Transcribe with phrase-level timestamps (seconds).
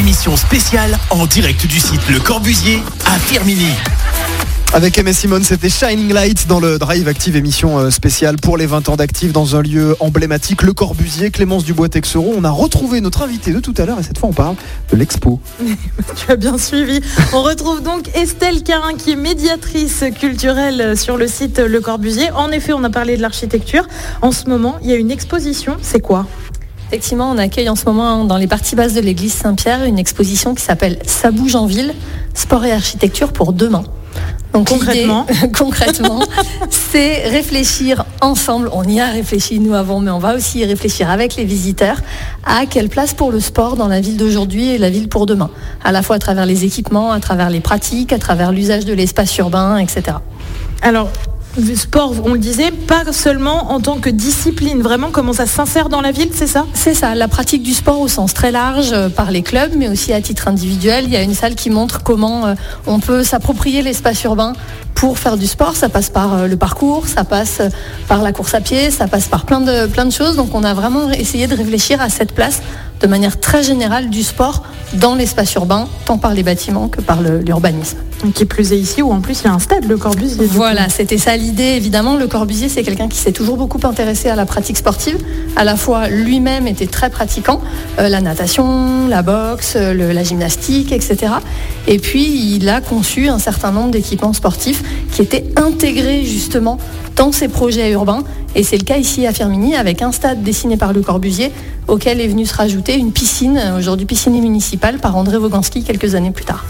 [0.00, 3.68] Émission spéciale en direct du site Le Corbusier à Firmini.
[4.72, 8.64] Avec MS Simone, c'était Shining Light dans le Drive Active, émission euh, spéciale pour les
[8.64, 12.32] 20 ans d'Active dans un lieu emblématique, le Corbusier, Clémence Dubois-Texeron.
[12.34, 14.56] On a retrouvé notre invité de tout à l'heure et cette fois on parle
[14.90, 15.38] de l'expo.
[16.16, 17.02] tu as bien suivi.
[17.34, 22.30] On retrouve donc Estelle Carin qui est médiatrice culturelle sur le site Le Corbusier.
[22.30, 23.86] En effet, on a parlé de l'architecture.
[24.22, 25.76] En ce moment, il y a une exposition.
[25.82, 26.26] C'est quoi?
[26.90, 30.56] Effectivement, on accueille en ce moment dans les parties basses de l'église Saint-Pierre une exposition
[30.56, 31.94] qui s'appelle Ça bouge en ville,
[32.34, 33.84] sport et architecture pour demain.
[34.52, 35.24] Donc concrètement,
[35.56, 36.18] concrètement
[36.68, 38.68] c'est réfléchir ensemble.
[38.72, 42.00] On y a réfléchi nous avant, mais on va aussi y réfléchir avec les visiteurs
[42.44, 45.50] à quelle place pour le sport dans la ville d'aujourd'hui et la ville pour demain.
[45.84, 48.94] À la fois à travers les équipements, à travers les pratiques, à travers l'usage de
[48.94, 50.16] l'espace urbain, etc.
[50.82, 51.08] Alors,
[51.76, 56.00] sport, on le disait, pas seulement en tant que discipline, vraiment comment ça s'insère dans
[56.00, 56.66] la ville, c'est ça?
[56.74, 59.88] C'est ça, la pratique du sport au sens très large euh, par les clubs, mais
[59.88, 61.04] aussi à titre individuel.
[61.06, 62.54] Il y a une salle qui montre comment euh,
[62.86, 64.52] on peut s'approprier l'espace urbain
[64.94, 65.76] pour faire du sport.
[65.76, 67.60] Ça passe par euh, le parcours, ça passe
[68.08, 70.36] par la course à pied, ça passe par plein de, plein de choses.
[70.36, 72.62] Donc on a vraiment essayé de réfléchir à cette place
[73.00, 74.62] de manière très générale du sport
[74.94, 77.98] dans l'espace urbain, tant par les bâtiments que par l'urbanisme.
[78.34, 80.44] Qui plus est ici, où en plus il y a un stade, le Corbusier.
[80.44, 82.16] Voilà, c'était ça l'idée, évidemment.
[82.16, 85.16] Le Corbusier, c'est quelqu'un qui s'est toujours beaucoup intéressé à la pratique sportive.
[85.56, 87.60] À la fois, lui-même était très pratiquant,
[87.98, 91.32] euh, la natation, la boxe, la gymnastique, etc.
[91.86, 96.78] Et puis, il a conçu un certain nombre d'équipements sportifs qui étaient intégrés justement
[97.16, 98.22] dans ses projets urbains.
[98.54, 101.52] Et c'est le cas ici à Firmini, avec un stade dessiné par Le Corbusier,
[101.88, 106.32] auquel est venu se rajouter une piscine, aujourd'hui piscine municipale, par André Voganski quelques années
[106.32, 106.66] plus tard.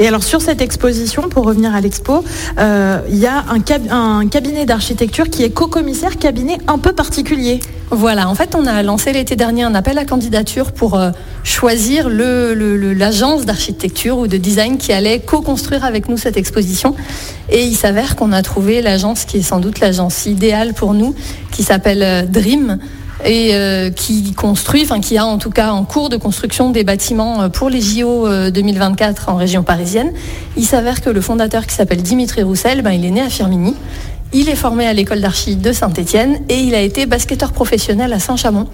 [0.00, 2.24] Et alors sur cette exposition, pour revenir à l'expo,
[2.58, 7.60] euh, il y a un, cabinet d'architecture qui est co-commissaire, cabinet un peu particulier.
[7.90, 11.10] Voilà, en fait on a lancé l'été dernier un appel à candidature pour euh,
[11.44, 16.96] choisir l'agence d'architecture ou de design qui allait co-construire avec nous cette exposition.
[17.48, 21.14] Et il s'avère qu'on a trouvé l'agence qui est sans doute l'agence idéale pour nous,
[21.52, 22.78] qui s'appelle euh, Dream
[23.24, 26.84] et euh, qui construit, enfin qui a en tout cas en cours de construction des
[26.84, 30.12] bâtiments euh, pour les JO 2024 en région parisienne.
[30.56, 33.74] Il s'avère que le fondateur qui s'appelle Dimitri Roussel, ben, il est né à Firmini.
[34.32, 38.18] Il est formé à l'école d'archi de Saint-Étienne et il a été basketteur professionnel à
[38.18, 38.66] Saint-Chamond.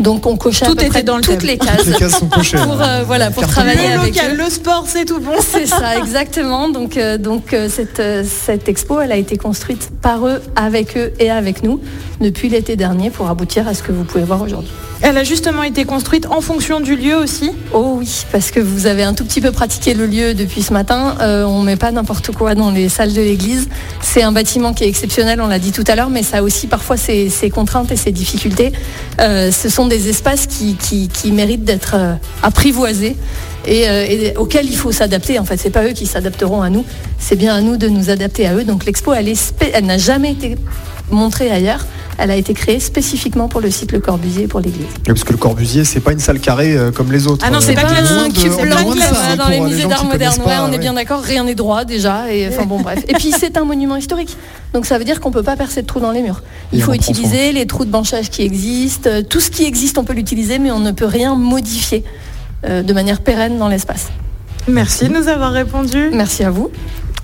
[0.00, 3.02] Donc on cochait tout était dans toutes les cases, les cases sont cochées, pour, euh,
[3.06, 5.34] voilà, pour travailler le avec local, le sport, c'est tout bon.
[5.40, 6.70] C'est ça, exactement.
[6.70, 11.12] Donc, euh, donc euh, cette, cette expo, elle a été construite par eux, avec eux
[11.18, 11.80] et avec nous
[12.20, 14.72] depuis l'été dernier pour aboutir à ce que vous pouvez voir aujourd'hui.
[15.02, 18.86] Elle a justement été construite en fonction du lieu aussi Oh oui, parce que vous
[18.86, 21.16] avez un tout petit peu pratiqué le lieu depuis ce matin.
[21.20, 23.68] on ne met pas n'importe quoi dans les salles de l'église.
[24.02, 26.42] C'est un bâtiment qui est exceptionnel, on l'a dit tout à l'heure, mais ça a
[26.42, 28.72] aussi parfois ses, ses contraintes et ses difficultés.
[29.18, 33.16] ce sont des espaces qui, qui, méritent d'être euh, apprivoisés
[33.68, 35.38] euh, et, auxquels il faut s'adapter.
[35.38, 36.84] En fait, c'est pas eux qui s'adapteront à nous,
[37.18, 38.64] c'est bien à nous de nous adapter à eux.
[38.64, 39.32] Donc l'expo, elle,
[39.72, 40.56] elle n'a jamais été
[41.10, 41.86] montrée ailleurs
[42.20, 44.86] elle a été créée spécifiquement pour le site Le Corbusier pour l'église.
[45.06, 47.44] parce que le Corbusier, c'est pas une salle carrée euh, comme les autres.
[47.46, 50.40] Ah non, c'est pas classique, c'est pas dans les musées d'art moderne.
[50.68, 52.32] on est bien d'accord, rien n'est droit déjà.
[52.32, 53.02] Et enfin bon, bref.
[53.08, 54.36] Et puis c'est un monument historique.
[54.74, 56.42] Donc ça veut dire qu'on peut pas percer de trous dans les murs.
[56.72, 59.10] Il faut utiliser les trous de branchage qui existent.
[59.28, 62.04] Tout ce qui existe, on peut l'utiliser, mais on ne peut rien modifier
[62.66, 64.08] euh, de manière pérenne dans l'espace.
[64.68, 66.10] Merci de nous avoir répondu.
[66.12, 66.70] Merci à vous.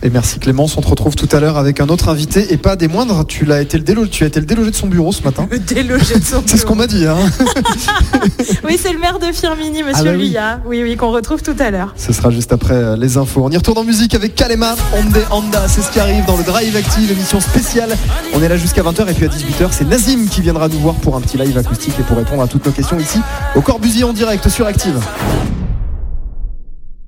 [0.03, 2.77] Et merci Clémence, on te retrouve tout à l'heure avec un autre invité et pas
[2.77, 3.27] des moindres.
[3.27, 5.49] Tu l'as été le délogé, tu as été le délogé de son bureau ce matin.
[5.51, 6.43] Le délogé de son bureau.
[6.47, 7.07] c'est ce qu'on m'a dit.
[7.07, 7.17] Hein.
[8.65, 10.83] oui, c'est le maire de Firmini, Monsieur ah bah oui.
[10.83, 11.95] Oui, qu'on retrouve tout à l'heure.
[11.97, 13.43] Ce sera juste après euh, les infos.
[13.45, 15.67] On y retourne en musique avec Kalema, Onde Honda.
[15.67, 17.97] C'est ce qui arrive dans le Drive Active, émission spéciale.
[18.35, 20.95] On est là jusqu'à 20h et puis à 18h, c'est Nazim qui viendra nous voir
[20.97, 23.19] pour un petit live acoustique et pour répondre à toutes nos questions ici
[23.55, 25.01] au Corbusier en direct sur Active.